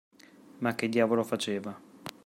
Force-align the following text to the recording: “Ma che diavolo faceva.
“Ma 0.61 0.73
che 0.73 0.89
diavolo 0.89 1.21
faceva. 1.23 1.79